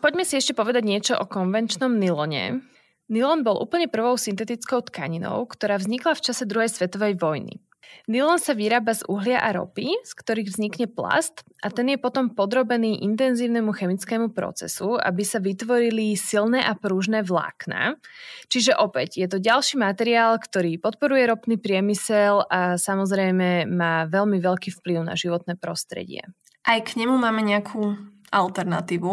[0.01, 2.65] Poďme si ešte povedať niečo o konvenčnom nylone.
[3.11, 7.61] Nylon bol úplne prvou syntetickou tkaninou, ktorá vznikla v čase druhej svetovej vojny.
[8.09, 12.33] Nylon sa vyrába z uhlia a ropy, z ktorých vznikne plast a ten je potom
[12.33, 18.01] podrobený intenzívnemu chemickému procesu, aby sa vytvorili silné a prúžne vlákna.
[18.49, 24.73] Čiže opäť je to ďalší materiál, ktorý podporuje ropný priemysel a samozrejme má veľmi veľký
[24.81, 26.25] vplyv na životné prostredie.
[26.65, 27.97] Aj k nemu máme nejakú
[28.29, 29.11] alternatívu,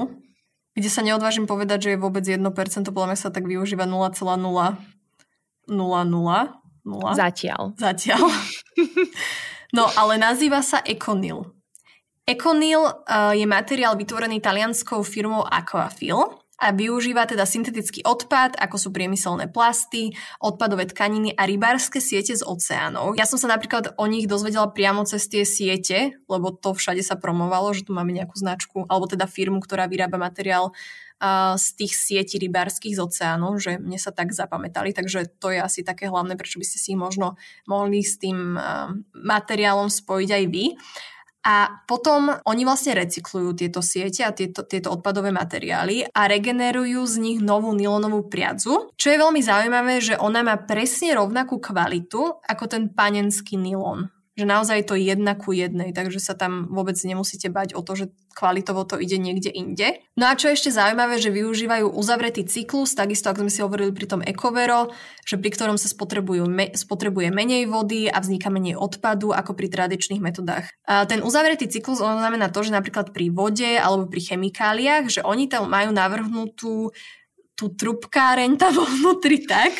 [0.78, 2.38] kde sa neodvážim povedať, že je vôbec 1%,
[2.94, 4.16] podľa sa tak využíva 0,000
[6.88, 7.12] Nula.
[7.12, 7.76] Zatiaľ.
[7.76, 8.24] Zatiaľ.
[9.76, 11.44] no, ale nazýva sa Econil.
[12.24, 16.16] Econil uh, je materiál vytvorený talianskou firmou Aquafil
[16.58, 22.42] a využíva teda syntetický odpad, ako sú priemyselné plasty, odpadové tkaniny a rybárske siete z
[22.42, 23.14] oceánov.
[23.14, 27.14] Ja som sa napríklad o nich dozvedela priamo cez tie siete, lebo to všade sa
[27.14, 30.74] promovalo, že tu máme nejakú značku, alebo teda firmu, ktorá vyrába materiál
[31.58, 35.82] z tých sietí rybárskych z oceánov, že mne sa tak zapamätali, takže to je asi
[35.82, 37.34] také hlavné, prečo by ste si možno
[37.66, 38.54] mohli s tým
[39.14, 40.78] materiálom spojiť aj vy.
[41.48, 47.16] A potom oni vlastne recyklujú tieto siete a tieto, tieto odpadové materiály a regenerujú z
[47.24, 52.64] nich novú nylonovú priadzu, čo je veľmi zaujímavé, že ona má presne rovnakú kvalitu ako
[52.68, 57.74] ten panenský nylon že naozaj to jedna ku jednej, takže sa tam vôbec nemusíte bať
[57.74, 58.06] o to, že
[58.38, 59.98] kvalitovo to ide niekde inde.
[60.14, 64.06] No a čo ešte zaujímavé, že využívajú uzavretý cyklus, takisto ako sme si hovorili pri
[64.06, 64.94] tom Ecovero,
[65.26, 65.90] že pri ktorom sa
[66.46, 70.70] me, spotrebuje menej vody a vzniká menej odpadu ako pri tradičných metodách.
[70.86, 75.20] A ten uzavretý cyklus on znamená to, že napríklad pri vode alebo pri chemikáliách, že
[75.26, 76.94] oni tam majú navrhnutú
[77.58, 79.74] tú trubkáreň tam vnútri tak,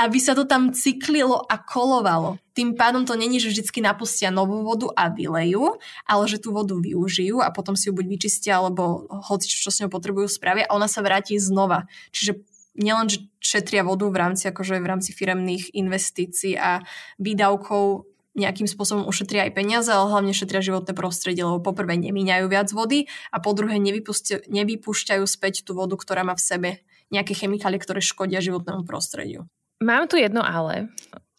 [0.00, 2.40] aby sa to tam cyklilo a kolovalo.
[2.56, 5.76] Tým pádom to není, že vždy napustia novú vodu a vylejú,
[6.08, 9.80] ale že tú vodu využijú a potom si ju buď vyčistia, alebo hoci čo s
[9.84, 11.88] ňou potrebujú spravia a ona sa vráti znova.
[12.12, 12.40] Čiže
[12.76, 16.80] nielen, že šetria vodu v rámci, akože v rámci firemných investícií a
[17.20, 22.72] výdavkov nejakým spôsobom ušetria aj peniaze, ale hlavne šetria životné prostredie, lebo poprvé nemíňajú viac
[22.72, 23.76] vody a po druhé
[24.48, 26.70] nevypúšťajú späť tú vodu, ktorá má v sebe
[27.12, 29.44] nejaké chemikálie, ktoré škodia životnému prostrediu.
[29.82, 30.86] Mám tu jedno ale,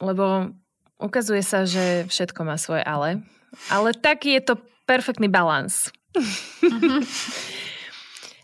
[0.04, 0.52] lebo
[1.00, 3.24] ukazuje sa, že všetko má svoje ale.
[3.72, 5.88] Ale tak je to perfektný balans.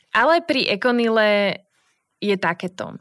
[0.09, 1.61] Ale pri Ekonile
[2.17, 2.97] je takéto.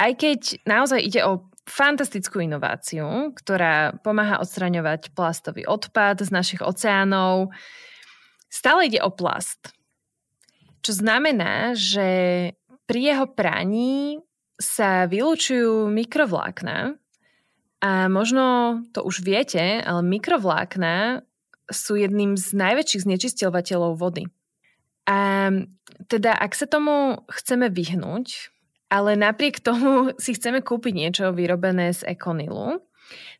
[0.00, 7.52] Aj keď naozaj ide o fantastickú inováciu, ktorá pomáha odstraňovať plastový odpad z našich oceánov,
[8.48, 9.74] stále ide o plast.
[10.80, 12.08] Čo znamená, že
[12.86, 14.22] pri jeho praní
[14.56, 16.96] sa vylúčujú mikrovlákna
[17.84, 21.22] a možno to už viete, ale mikrovlákna
[21.68, 24.24] sú jedným z najväčších znečisťovateľov vody.
[25.06, 25.50] A
[26.10, 28.50] teda ak sa tomu chceme vyhnúť,
[28.90, 32.80] ale napriek tomu si chceme kúpiť niečo vyrobené z ekonilu,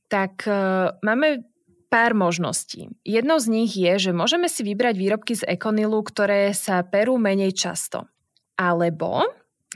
[0.07, 1.43] tak uh, máme
[1.91, 2.91] pár možností.
[3.03, 7.55] Jednou z nich je, že môžeme si vybrať výrobky z ekonilu, ktoré sa perú menej
[7.55, 8.11] často.
[8.59, 9.23] Alebo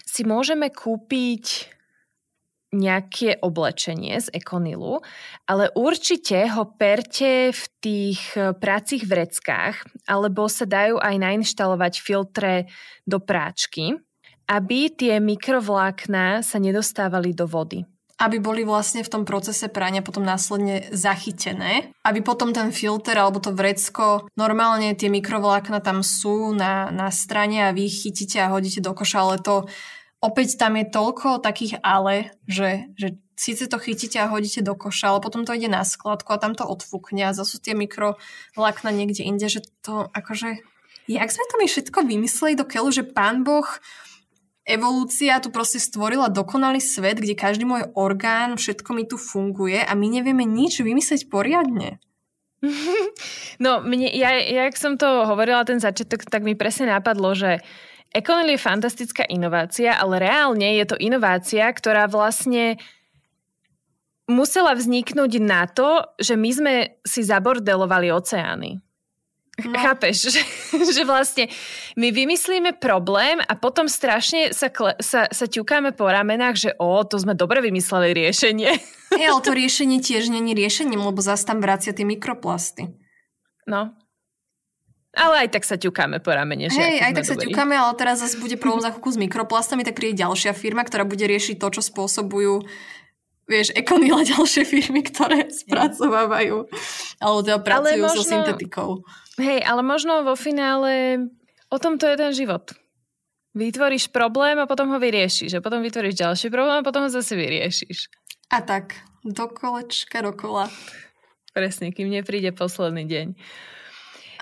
[0.05, 1.71] si môžeme kúpiť
[2.71, 5.03] nejaké oblečenie z Ekonilu,
[5.51, 12.71] ale určite ho perte v tých eh, prácich vreckách, alebo sa dajú aj nainštalovať filtre
[13.03, 13.99] do práčky,
[14.47, 17.83] aby tie mikrovlákna sa nedostávali do vody
[18.21, 23.41] aby boli vlastne v tom procese prania potom následne zachytené, aby potom ten filter alebo
[23.41, 28.85] to vrecko, normálne tie mikrovlákna tam sú na, na strane a vy chytíte a hodíte
[28.85, 29.65] do koša, ale to
[30.21, 35.17] opäť tam je toľko takých ale, že, že síce to chytíte a hodíte do koša,
[35.17, 39.25] ale potom to ide na skladku a tam to odfúkne a zase tie mikrovlákna niekde
[39.25, 40.61] inde, že to akože...
[41.11, 43.67] Jak sme to my všetko vymysleli do keľu, že pán Boh
[44.71, 49.93] evolúcia tu proste stvorila dokonalý svet, kde každý môj orgán, všetko mi tu funguje a
[49.99, 51.99] my nevieme nič vymyslieť poriadne.
[53.61, 57.61] No, mne, ja, ja, jak som to hovorila, ten začiatok, tak mi presne napadlo, že
[58.09, 62.81] Econel je fantastická inovácia, ale reálne je to inovácia, ktorá vlastne
[64.27, 66.75] musela vzniknúť na to, že my sme
[67.07, 68.83] si zabordelovali oceány.
[69.61, 69.77] No.
[69.77, 70.43] Chápeš, že,
[70.73, 71.53] že vlastne
[71.99, 77.03] my vymyslíme problém a potom strašne sa, kle, sa, sa ťukáme po ramenách, že o,
[77.05, 78.71] to sme dobre vymysleli riešenie.
[79.11, 82.89] Hej, ale to riešenie tiež není riešením, lebo zase tam vracia tie mikroplasty.
[83.67, 83.93] No.
[85.11, 86.71] Ale aj tak sa ťukáme po ramene.
[86.71, 87.35] Hej, aj tak dobrý.
[87.35, 91.03] sa ťukáme, ale teraz zase bude problém za s mikroplastami, tak príde ďalšia firma, ktorá
[91.03, 92.63] bude riešiť to, čo spôsobujú
[93.51, 96.71] vieš, Econil a ďalšie firmy, ktoré spracovávajú
[97.19, 98.91] alebo teda pracujú možno, so syntetikou.
[99.43, 101.27] Hej, ale možno vo finále
[101.67, 102.71] o tom to je ten život.
[103.51, 105.59] Vytvoríš problém a potom ho vyriešiš.
[105.59, 108.07] A potom vytvoríš ďalší problém a potom ho zase vyriešiš.
[108.55, 108.95] A tak,
[109.27, 110.71] do kolečka, dokola.
[111.51, 113.27] Presne, kým nepríde posledný deň.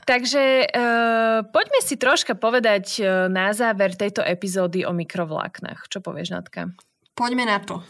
[0.09, 5.89] Takže uh, poďme si troška povedať uh, na záver tejto epizódy o mikrovláknach.
[5.89, 6.73] Čo povieš, Natka?
[7.13, 7.85] Poďme na to.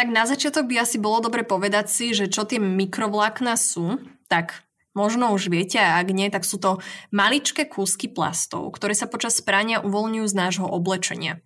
[0.00, 4.00] Tak na začiatok by asi bolo dobre povedať si, že čo tie mikrovlákna sú.
[4.32, 4.64] Tak
[4.96, 6.80] možno už viete, a ak nie, tak sú to
[7.12, 11.44] maličké kúsky plastov, ktoré sa počas sprania uvoľňujú z nášho oblečenia.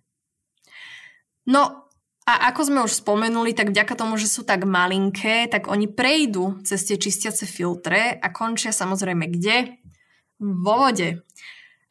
[1.43, 1.91] No
[2.23, 6.63] a ako sme už spomenuli, tak vďaka tomu, že sú tak malinké, tak oni prejdú
[6.63, 9.83] cez tie čistiace filtre a končia samozrejme kde?
[10.39, 11.27] Vo vode.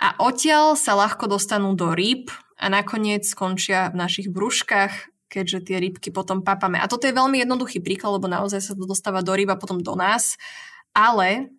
[0.00, 5.82] A odtiaľ sa ľahko dostanú do rýb a nakoniec skončia v našich brúškach keďže tie
[5.82, 6.78] rybky potom papame.
[6.78, 9.98] A toto je veľmi jednoduchý príklad, lebo naozaj sa to dostáva do ryba potom do
[9.98, 10.38] nás.
[10.94, 11.50] Ale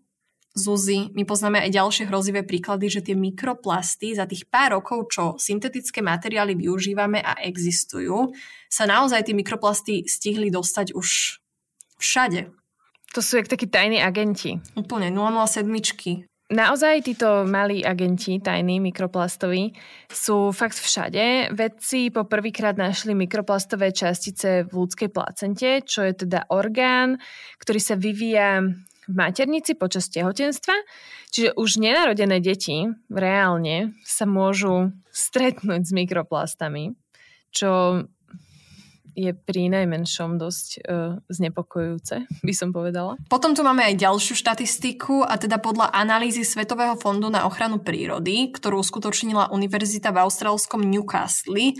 [0.55, 5.23] Zuzi, my poznáme aj ďalšie hrozivé príklady, že tie mikroplasty za tých pár rokov, čo
[5.35, 8.31] syntetické materiály využívame a existujú,
[8.71, 11.43] sa naozaj tie mikroplasty stihli dostať už
[11.99, 12.55] všade.
[13.11, 14.63] To sú jak takí tajní agenti.
[14.79, 15.67] Úplne, 007.
[16.45, 19.73] Naozaj títo malí agenti, tajní mikroplastoví,
[20.05, 21.49] sú fakt všade.
[21.49, 27.17] Vedci poprvýkrát našli mikroplastové častice v ľudskej placente, čo je teda orgán,
[27.57, 28.61] ktorý sa vyvíja
[29.09, 30.77] v maternici počas tehotenstva.
[31.33, 36.93] Čiže už nenarodené deti reálne sa môžu stretnúť s mikroplastami,
[37.49, 38.05] čo
[39.15, 43.15] je pri najmenšom dosť uh, znepokojujúce, by som povedala.
[43.31, 48.51] Potom tu máme aj ďalšiu štatistiku a teda podľa analýzy Svetového fondu na ochranu prírody,
[48.51, 51.73] ktorú uskutočnila Univerzita v austrálskom Newcastle,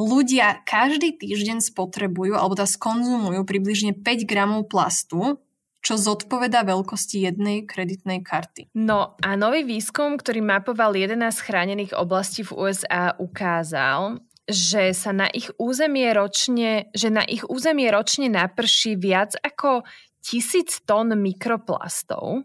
[0.00, 5.36] ľudia každý týždeň spotrebujú alebo teda skonzumujú približne 5 gramov plastu,
[5.80, 8.68] čo zodpoveda veľkosti jednej kreditnej karty.
[8.76, 15.30] No a nový výskum, ktorý mapoval 11 chránených oblastí v USA, ukázal, že sa na
[15.30, 19.86] ich územie ročne, že na ich územie ročne naprší viac ako
[20.20, 22.44] tisíc tón mikroplastov,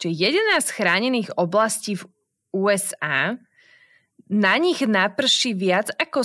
[0.00, 2.08] čiže 11 chránených oblastí v
[2.56, 3.36] USA,
[4.32, 6.24] na nich naprší viac ako,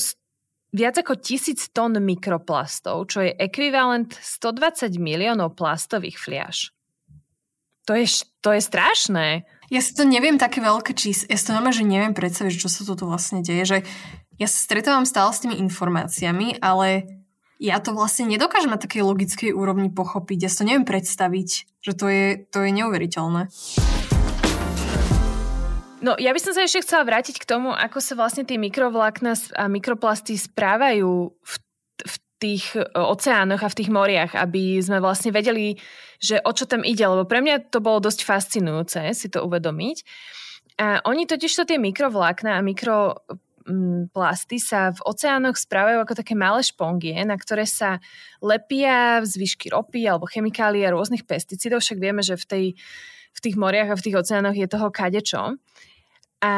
[0.72, 6.72] viac ako tisíc tón mikroplastov, čo je ekvivalent 120 miliónov plastových fliaž.
[7.88, 8.08] To je,
[8.44, 9.48] to je strašné.
[9.72, 12.68] Ja si to neviem také veľké číslo, ja si to normálne, že neviem predstaviť, čo
[12.72, 13.78] sa tu vlastne deje, že
[14.38, 17.10] ja sa stretávam stále s tými informáciami, ale
[17.58, 20.46] ja to vlastne nedokážem na takej logickej úrovni pochopiť.
[20.46, 21.50] Ja si to neviem predstaviť,
[21.82, 23.50] že to je, to je neuveriteľné.
[25.98, 29.34] No, ja by som sa ešte chcela vrátiť k tomu, ako sa vlastne tie mikrovlákna
[29.58, 31.54] a mikroplasty správajú v,
[32.06, 35.82] v tých e, oceánoch a v tých moriach, aby sme vlastne vedeli,
[36.22, 39.98] že o čo tam ide, lebo pre mňa to bolo dosť fascinujúce si to uvedomiť.
[40.78, 43.26] A oni totiž to tie mikrovlákna a mikro
[44.16, 48.00] plasty sa v oceánoch správajú ako také malé špongie, na ktoré sa
[48.40, 51.84] lepia zvyšky ropy alebo chemikálie a rôznych pesticídov.
[51.84, 52.66] Však vieme, že v, tej,
[53.36, 55.60] v tých moriach a v tých oceánoch je toho kadečo.
[56.40, 56.54] A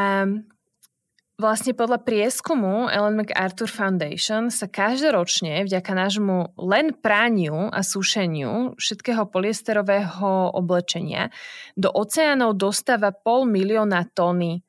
[1.39, 9.23] vlastne podľa prieskumu Ellen MacArthur Foundation sa každoročne vďaka nášmu len prániu a sušeniu všetkého
[9.31, 11.31] polyesterového oblečenia
[11.79, 14.61] do oceánov dostáva pol milióna tóny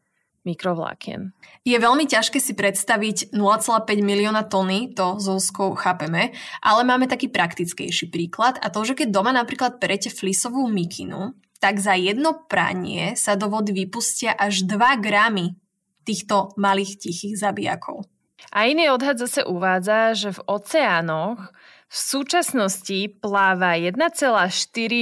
[0.44, 1.36] mikrovlákien.
[1.62, 6.32] Je veľmi ťažké si predstaviť 0,5 milióna tony, to so úzkou chápeme,
[6.64, 11.76] ale máme taký praktickejší príklad a to, že keď doma napríklad perete flisovú mikinu, tak
[11.76, 15.60] za jedno pranie sa do vody vypustia až 2 gramy
[16.08, 18.08] týchto malých tichých zabijakov.
[18.48, 21.52] A iný odhad zase uvádza, že v oceánoch
[21.90, 23.98] v súčasnosti pláva 1,4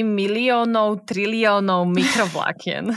[0.09, 2.97] miliónov triliónov mikrovlákien.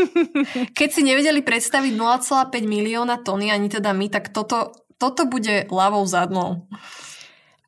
[0.78, 6.00] Keď si nevedeli predstaviť 0,5 milióna tony, ani teda my, tak toto, toto bude ľavou
[6.08, 6.64] zadnou.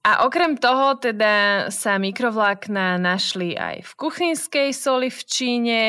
[0.03, 5.80] A okrem toho teda sa mikrovlákna našli aj v kuchynskej soli v Číne,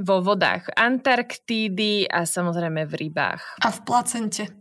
[0.00, 3.62] vo vodách Antarktídy a samozrejme v rybách.
[3.62, 4.59] A v placente.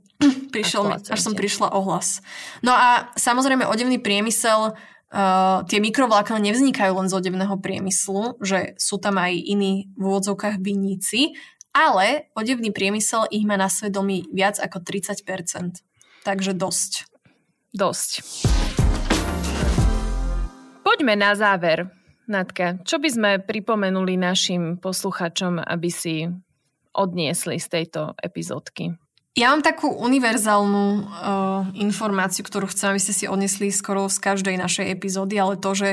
[0.54, 2.20] Prišiel mi, až som prišla ohlas.
[2.60, 4.76] No a samozrejme odevný priemysel
[5.10, 10.62] Uh, tie mikrovlákna nevznikajú len z odevného priemyslu, že sú tam aj iní v úvodzovkách
[10.62, 11.34] viníci,
[11.74, 15.82] ale odevný priemysel ich má na svedomí viac ako 30%.
[16.22, 17.10] Takže dosť.
[17.74, 18.22] Dosť.
[20.86, 21.90] Poďme na záver.
[22.30, 26.30] Natka, čo by sme pripomenuli našim posluchačom, aby si
[26.94, 28.94] odniesli z tejto epizódky?
[29.38, 31.06] Ja mám takú univerzálnu uh,
[31.78, 35.90] informáciu, ktorú chcem, aby ste si odnesli skoro z každej našej epizódy, ale to, že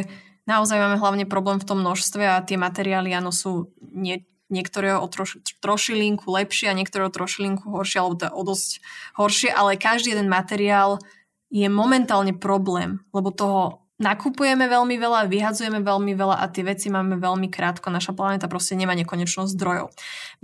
[0.49, 5.07] naozaj máme hlavne problém v tom množstve a tie materiály, áno, sú nie, niektoré o
[5.11, 8.71] troš, trošilinku lepšie a niektoré o trošilinku horšie, alebo to o dosť
[9.19, 11.03] horšie, ale každý jeden materiál
[11.51, 17.17] je momentálne problém, lebo toho nakupujeme veľmi veľa, vyhadzujeme veľmi veľa a tie veci máme
[17.17, 17.89] veľmi krátko.
[17.89, 19.89] Naša planéta proste nemá nekonečnosť zdrojov.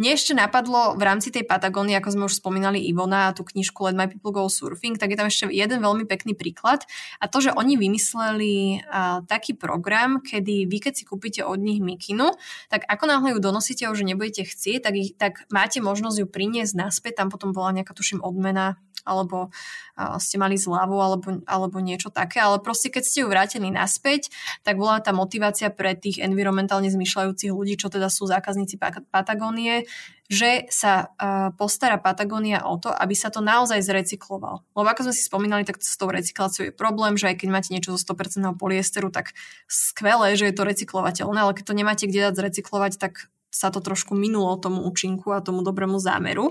[0.00, 3.84] Mne ešte napadlo v rámci tej Patagónie, ako sme už spomínali Ivona a tú knižku
[3.84, 6.88] Let My People Go Surfing, tak je tam ešte jeden veľmi pekný príklad
[7.20, 11.84] a to, že oni vymysleli uh, taký program, kedy vy keď si kúpite od nich
[11.84, 12.32] mikinu,
[12.72, 16.72] tak ako náhle ju donosíte už nebudete chcieť, tak, ich, tak máte možnosť ju priniesť
[16.72, 22.09] naspäť, tam potom bola nejaká tuším odmena alebo uh, ste mali zľavu alebo, alebo niečo
[22.09, 24.30] také, ale proste keď ste ju vrátili naspäť,
[24.62, 28.78] tak bola tá motivácia pre tých environmentálne zmyšľajúcich ľudí, čo teda sú zákazníci
[29.11, 29.84] Patagónie,
[30.32, 34.64] že sa uh, postará Patagónia o to, aby sa to naozaj zrecyklovalo.
[34.72, 37.70] Lebo ako sme si spomínali, tak s tou recykláciou je problém, že aj keď máte
[37.74, 39.36] niečo zo 100% polyesteru, tak
[39.68, 43.84] skvelé, že je to recyklovateľné, ale keď to nemáte kde dať zrecyklovať, tak sa to
[43.84, 46.48] trošku minulo tomu účinku a tomu dobrému zámeru.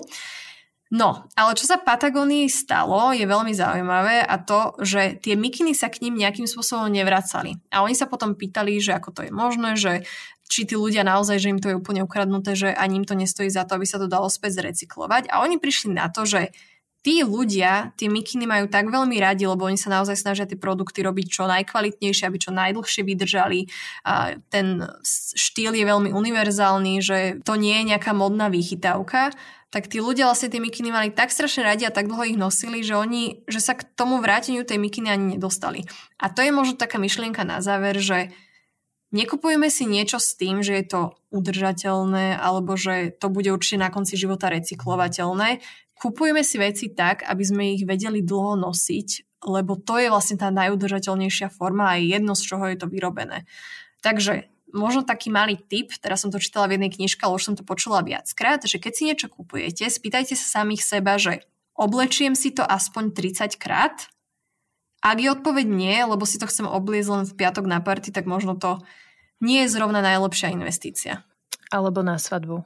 [0.91, 5.87] No, ale čo sa Patagónii stalo, je veľmi zaujímavé a to, že tie mikiny sa
[5.87, 7.55] k ním nejakým spôsobom nevracali.
[7.71, 10.03] A oni sa potom pýtali, že ako to je možné, že
[10.51, 13.47] či tí ľudia naozaj, že im to je úplne ukradnuté, že ani im to nestojí
[13.47, 15.31] za to, aby sa to dalo späť zrecyklovať.
[15.31, 16.51] A oni prišli na to, že
[17.07, 21.07] tí ľudia tie mikiny majú tak veľmi radi, lebo oni sa naozaj snažia tie produkty
[21.07, 23.71] robiť čo najkvalitnejšie, aby čo najdlhšie vydržali.
[24.03, 24.83] A ten
[25.39, 29.31] štýl je veľmi univerzálny, že to nie je nejaká modná výchytávka,
[29.71, 32.83] tak tí ľudia vlastne tie mikiny mali tak strašne radi a tak dlho ich nosili,
[32.83, 35.87] že oni, že sa k tomu vráteniu tej mikiny ani nedostali.
[36.19, 38.35] A to je možno taká myšlienka na záver, že
[39.15, 41.01] nekupujeme si niečo s tým, že je to
[41.31, 45.63] udržateľné alebo že to bude určite na konci života recyklovateľné.
[45.95, 50.51] Kupujeme si veci tak, aby sme ich vedeli dlho nosiť, lebo to je vlastne tá
[50.51, 53.47] najudržateľnejšia forma a je jedno, z čoho je to vyrobené.
[54.03, 57.55] Takže možno taký malý tip, teraz som to čítala v jednej knižke, ale už som
[57.55, 61.45] to počula viackrát, že keď si niečo kupujete, spýtajte sa samých seba, že
[61.75, 64.09] oblečiem si to aspoň 30 krát.
[65.01, 68.29] Ak je odpoveď nie, lebo si to chcem obliezť len v piatok na party, tak
[68.29, 68.81] možno to
[69.41, 71.25] nie je zrovna najlepšia investícia.
[71.73, 72.61] Alebo na svadbu.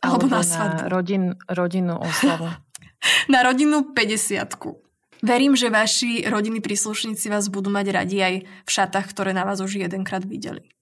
[0.00, 0.80] Alebo, Alebo na, na svadbu.
[0.88, 2.48] Rodin, rodinnú oslavu.
[3.32, 4.86] na rodinnú 50
[5.24, 9.64] Verím, že vaši rodinní príslušníci vás budú mať radi aj v šatách, ktoré na vás
[9.64, 10.75] už jedenkrát videli.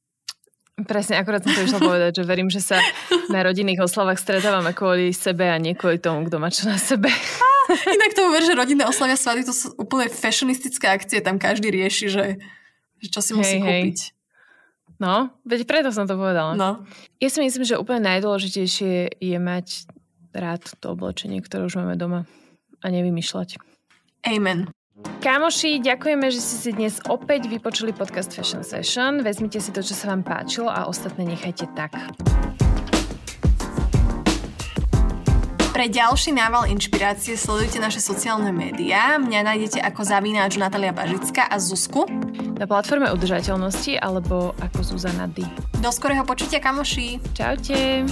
[0.75, 2.83] Presne, akorát som to išla povedať, že verím, že sa
[3.31, 7.07] na rodinných oslavách stretávame kvôli sebe a nie kvôli tomu, kto má čo na sebe.
[7.95, 12.07] Inak tomu ver, že rodinné oslavia svady, to sú úplne fashionistické akcie, tam každý rieši,
[12.11, 12.27] že,
[12.99, 13.99] že čo si musí hej, kúpiť.
[14.99, 16.59] No, veď preto som to povedala.
[16.59, 16.83] No.
[17.23, 19.87] Ja si myslím, že úplne najdôležitejšie je mať
[20.35, 22.27] rád to oblečenie, ktoré už máme doma
[22.83, 23.63] a nevymýšľať.
[24.27, 24.75] Amen.
[25.25, 29.25] Kámoši, ďakujeme, že ste si dnes opäť vypočuli podcast Fashion Session.
[29.25, 31.97] Vezmite si to, čo sa vám páčilo a ostatné nechajte tak.
[35.75, 39.19] Pre ďalší nával inšpirácie sledujte naše sociálne médiá.
[39.19, 42.07] Mňa nájdete ako zavináč Natalia Bažická a Zuzku.
[42.55, 45.43] Na platforme udržateľnosti alebo ako Zuzana D.
[45.83, 47.19] Do skorého počutia, kamoši.
[47.35, 48.07] Čaute.